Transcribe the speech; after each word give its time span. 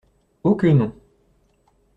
Oh 0.47 0.55
que 0.59 0.71
non! 0.79 0.91